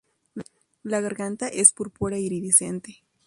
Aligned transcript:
La 0.81 0.99
garganta 0.99 1.47
es 1.47 1.73
púrpura 1.73 2.17
iridiscente. 2.17 3.03